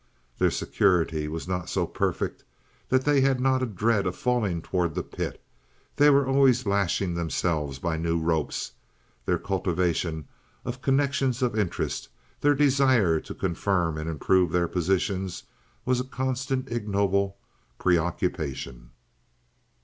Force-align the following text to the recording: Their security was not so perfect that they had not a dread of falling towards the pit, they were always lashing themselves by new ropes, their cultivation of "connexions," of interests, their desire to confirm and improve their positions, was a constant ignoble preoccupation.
Their 0.39 0.49
security 0.49 1.27
was 1.27 1.47
not 1.47 1.69
so 1.69 1.85
perfect 1.85 2.43
that 2.89 3.05
they 3.05 3.21
had 3.21 3.39
not 3.39 3.61
a 3.61 3.67
dread 3.67 4.07
of 4.07 4.15
falling 4.15 4.63
towards 4.63 4.95
the 4.95 5.03
pit, 5.03 5.39
they 5.95 6.09
were 6.09 6.25
always 6.25 6.65
lashing 6.65 7.13
themselves 7.13 7.77
by 7.77 7.97
new 7.97 8.19
ropes, 8.19 8.71
their 9.27 9.37
cultivation 9.37 10.27
of 10.65 10.81
"connexions," 10.81 11.43
of 11.43 11.55
interests, 11.55 12.09
their 12.39 12.55
desire 12.55 13.19
to 13.19 13.35
confirm 13.35 13.99
and 13.99 14.09
improve 14.09 14.51
their 14.51 14.67
positions, 14.67 15.43
was 15.85 15.99
a 15.99 16.03
constant 16.03 16.71
ignoble 16.71 17.37
preoccupation. 17.77 18.89